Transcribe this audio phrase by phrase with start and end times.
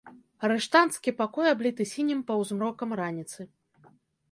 [0.47, 3.39] Арыштанцкі пакой абліты сінім паўзмрокам раніцы.